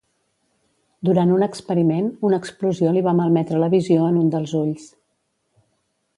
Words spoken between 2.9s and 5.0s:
li va malmetre la visió en un dels ulls.